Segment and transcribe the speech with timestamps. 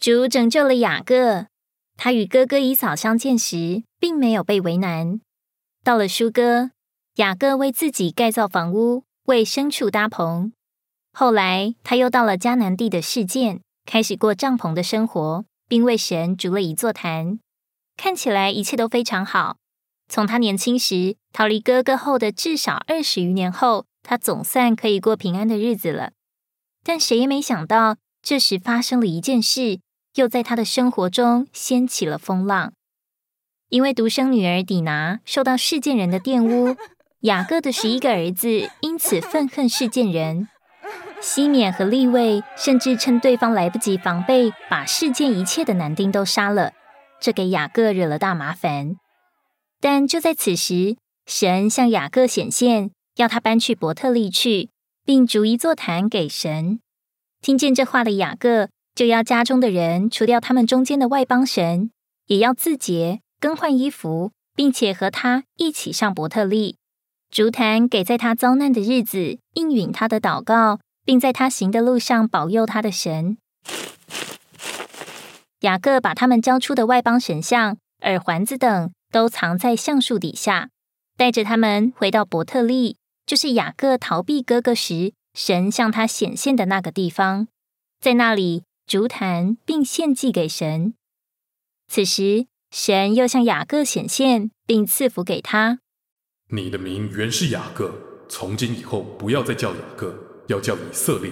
[0.00, 1.48] 主拯救了雅各，
[1.98, 5.20] 他与哥哥以扫相见时，并没有被为难。
[5.84, 6.70] 到了舒哥，
[7.16, 10.54] 雅各为自己盖造房屋，为牲畜搭棚。
[11.12, 17.38] 后来他又到了迦南地的事件，开始过帐篷的生活，并为神筑了一座坛。
[17.98, 19.58] 看起来一切都非常好。
[20.08, 26.12] 从他年轻时逃离哥哥后的至少二十余年后，他总算可以过平安的日子了。
[26.82, 29.80] 但谁也没想到，这时发生了一件事，
[30.14, 32.72] 又在他的生活中掀起了风浪。
[33.68, 36.76] 因为独生女儿底拿受到事件人的玷污，
[37.20, 40.48] 雅各的十一个儿子因此愤恨事件人。
[41.20, 46.72] 西缅和利位甚至趁对方来不及防备，把事件一切的男丁都杀了，
[47.20, 48.96] 这给雅各惹了大麻烦。
[49.80, 50.96] 但就在此时，
[51.26, 54.70] 神向雅各显现，要他搬去伯特利去，
[55.04, 56.80] 并逐一座坛给神。
[57.40, 58.68] 听见这话的雅各，
[59.00, 61.90] 就要家中的人除掉他们中间的外邦神，
[62.26, 66.76] 也要自洁，更换衣服，并且和他一起上伯特利。
[67.30, 73.38] 竹坛给在他遭难的日子应允他的祷告，并在他行的路上保佑他的神。
[75.60, 78.90] 雅各把他们交出的外邦神像、耳环子等。
[79.10, 80.68] 都藏在橡树底下，
[81.16, 87.48] 带着他们回到伯特利，就是雅各逃避哥哥时，神向他显现的那个地方。
[87.98, 90.94] 在那里，竹坛并献祭给神。
[91.86, 95.78] 此时，神又向雅各显现，并赐福给他
[96.50, 97.94] ：“你的名原是雅各，
[98.28, 100.12] 从今以后不要再叫雅各，
[100.48, 101.30] 要叫以色列。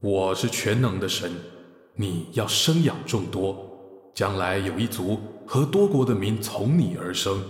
[0.00, 1.30] 我是全能的神，
[1.94, 3.64] 你要生养众多。”
[4.12, 7.40] 将来有一族和多国的民从你而生，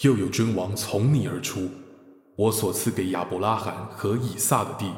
[0.00, 1.70] 又有君王从你而出。
[2.36, 4.92] 我所赐给亚伯拉罕和以撒的地，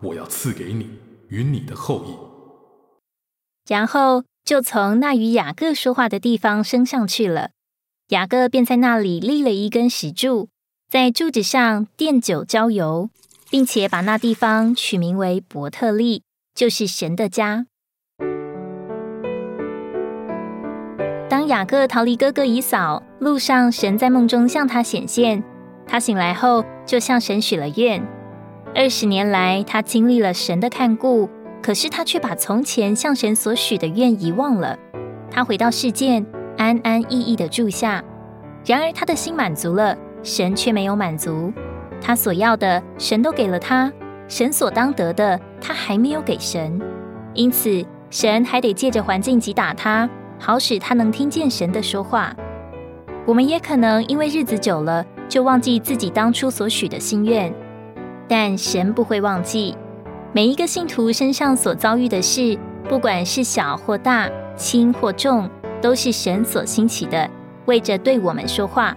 [0.00, 0.88] 我要赐给你
[1.30, 2.35] 与你的后裔。
[3.66, 7.50] 然后就从那与雅各说话的地方升上去了。
[8.10, 10.48] 雅各便在那里立了一根石柱，
[10.88, 13.10] 在柱子上奠酒浇油，
[13.50, 16.22] 并且把那地方取名为伯特利，
[16.54, 17.66] 就是神的家。
[21.28, 25.42] 当雅各逃离哥哥以扫路上，神在梦中向他显现。
[25.84, 28.00] 他醒来后，就向神许了愿。
[28.74, 31.28] 二十年来，他经历了神的看顾，
[31.66, 34.78] 可是他却把从前向神所许的愿遗忘了。
[35.28, 36.24] 他回到世界，
[36.56, 38.04] 安安逸逸的住下。
[38.64, 41.52] 然而，他的心满足了，神却没有满足。
[42.00, 43.90] 他所要的，神都给了他；
[44.28, 46.80] 神所当得的，他还没有给神。
[47.34, 50.08] 因此，神还得借着环境击打他。
[50.38, 52.32] 好使他能听见神的说话。
[53.26, 57.52] 我们也可能因为日子久了，就忘记自己当初所许的心愿。
[58.28, 59.76] 但神不会忘记
[60.36, 62.58] 每一个信徒身上所遭遇的事，
[62.90, 65.48] 不管是小或大、轻或重，
[65.80, 67.26] 都是神所兴起的，
[67.64, 68.94] 为着对我们说话。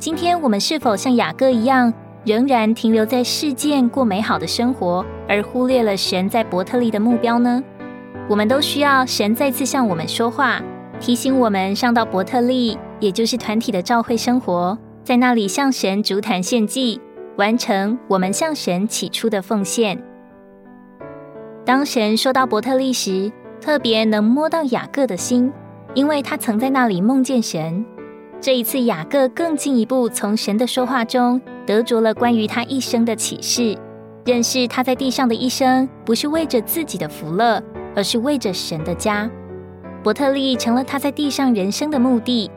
[0.00, 1.94] 今天我们是否像雅各一样，
[2.24, 7.62] 仍然停留在世间过美好的生活，而忽略了神在伯特利的目标呢？
[8.28, 10.60] 我们都需要神再次向我们说话，
[10.98, 17.00] 提醒我们上到伯特利，也就是团体的召会生活，在那里向神逐坛献祭，
[17.36, 20.02] 完成我们向神起初的奉献。
[21.66, 25.52] 当神说到伯特利时，特别能摸到雅各的心，
[25.94, 27.84] 因为他曾在那里梦见神。
[28.40, 33.76] 这一次，雅各更进一步从神的说话中得着了关于他一生的启示，
[34.24, 37.62] 认识他在地上的一生不是为着自己的福乐。
[37.96, 39.26] 而是为着神的家，
[40.04, 42.50] 伯特利成了他在地上人生的目的。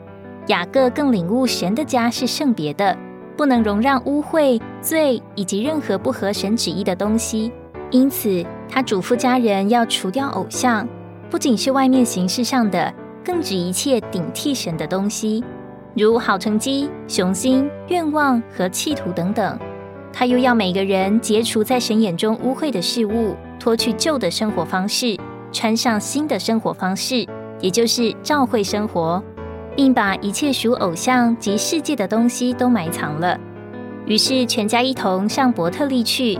[0.48, 2.94] 雅各更领悟神的家是圣别的，
[3.38, 7.50] 不能容让污秽、罪以及任何不合神旨意的东西。
[7.90, 10.86] 因此，他嘱咐家人要除掉偶像，
[11.28, 12.94] 不仅是外面形式上的，
[13.24, 15.42] 更指一切顶替神的东西，
[15.94, 19.58] 如好成绩、雄心、愿望和企图等等。
[20.12, 25.18] 他又要每个人解除在神眼中污秽的事物，脱去旧的生活方式。
[25.52, 27.26] 穿上新的生活方式，
[27.58, 29.20] 也就是照会生活，
[29.74, 33.36] 并把一切属偶像及世界的东西都埋藏了。
[34.06, 36.38] 于是全家一同上伯特利去。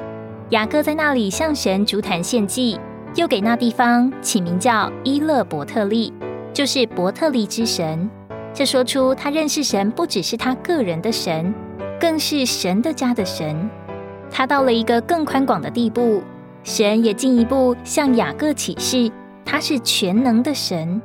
[0.50, 2.76] 雅各在那里向神逐坛献祭，
[3.14, 6.12] 又给那地方起名叫伊勒伯特利，
[6.52, 8.10] 就是伯特利之神。
[8.52, 11.54] 这说出他认识神不只是他个人的神，
[12.00, 13.70] 更是神的家的神。
[14.28, 16.20] 他到了一个更宽广的地步。
[16.62, 19.10] 神也进一步向雅各启示，
[19.46, 21.00] 他是全能的神。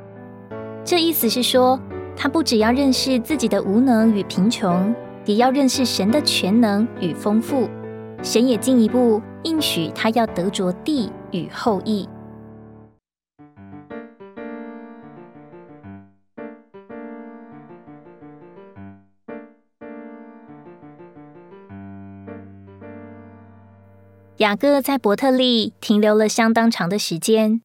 [0.83, 1.79] 这意思是说，
[2.17, 4.93] 他不只要认识自己的无能与贫穷，
[5.23, 7.69] 也要认识神的全能与丰富。
[8.21, 12.09] 神也进一步应许他要得着帝与后裔。
[24.37, 27.61] 雅各在伯特利停留了相当长的时间，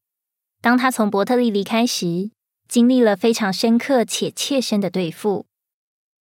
[0.61, 2.31] 当他从伯特利离开时，
[2.67, 5.47] 经历了非常深刻且切身的对付，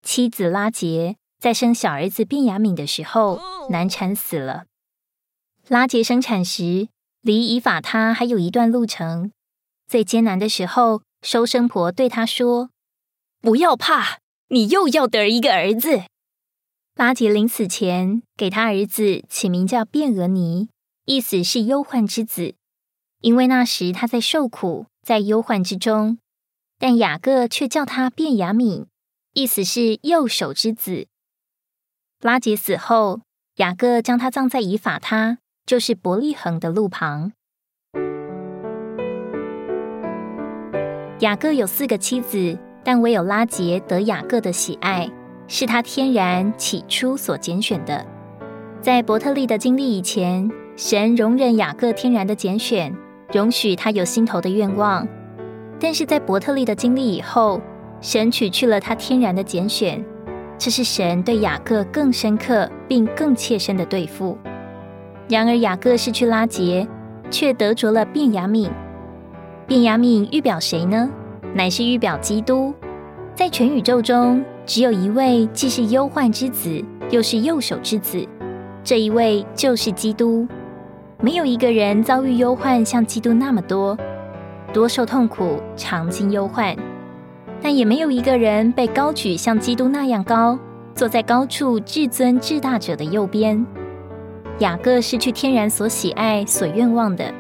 [0.03, 4.65] 妻子拉杰在生小儿子卞雅敏的时候难产死了。
[5.71, 6.89] 拉杰生产时
[7.21, 9.31] 离以法他还有一段路程，
[9.87, 12.71] 最艰难的时候，收生婆对他说
[13.41, 14.19] ：“不要怕，
[14.49, 16.03] 你又要得一个儿子。”
[16.97, 20.71] 拉杰临死前给他儿子起名叫卞俄尼，
[21.05, 22.57] 意思是忧患之子，
[23.21, 26.19] 因为那时他在受苦，在忧患之中。
[26.81, 28.89] 但雅各却叫他卞雅敏，
[29.35, 31.07] 意思是右手之子。
[32.19, 33.21] 拉杰死后，
[33.59, 35.39] 雅各将他葬在以法他，
[35.71, 37.31] 就是伯利恒的路旁。
[41.21, 45.09] 雅各有四个妻子，但唯有拉杰得雅各的喜爱。
[45.47, 48.05] 是他天然起初所拣选的，
[48.81, 52.93] 在伯特利的经历以前，神容忍雅各天然的拣选，
[53.33, 55.07] 容许他有心头的愿望；
[55.79, 57.61] 但是在伯特利的经历以后，
[58.01, 60.05] 神取去了他天然的拣选，
[60.59, 64.37] 这是神对雅各更深刻并更切身的对付。
[65.31, 66.85] 然而雅各失去拉结，
[67.31, 68.69] 却得着了便雅悯。
[69.65, 71.09] 便雅悯预表谁呢？
[71.55, 72.75] 乃是预表基督，
[73.33, 74.45] 在全宇宙中。
[74.67, 78.25] 只有一位，既是忧患之子，又是右手之子，
[78.85, 80.47] 这一位就是基督。
[81.21, 83.97] 没有一个人遭遇忧患像基督那么多，
[84.73, 86.77] 多受痛苦，常经忧患。
[87.61, 90.59] 但也没有一个人被高举像基督那样高，
[90.95, 93.65] 坐在高处至尊至大者的右边。
[94.61, 97.35] 雅各失去天然所喜爱、所愿望的，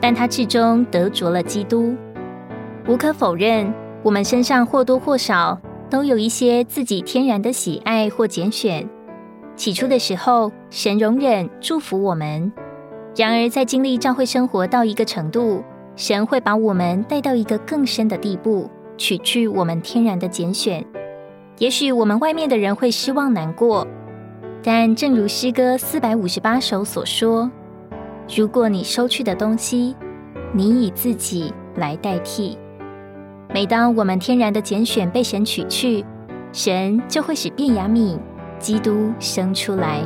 [0.00, 1.94] 但他至终得着了基督。
[2.88, 3.72] 无可否认，
[4.02, 5.58] 我们身上或多或少。
[5.90, 8.88] 都有一些自己天然的喜爱或拣选。
[9.54, 12.50] 起初的时候，神容忍祝福我们；
[13.14, 15.62] 然而，在经历教会生活到一个程度，
[15.94, 20.82] 神会把我们带到一个更深的地步，取去我们天然的拣选。
[21.58, 23.86] 也许我们外面的人会失望难过，
[24.64, 27.50] 但正如诗歌四百五十八首所说
[28.32, 29.96] ：“如果你收去的东西，
[30.52, 32.56] 你以自己来代替。”
[33.52, 36.04] 每当我们天然的拣选被神取去，
[36.52, 38.16] 神就会使变雅悯
[38.58, 40.00] 基督生出来。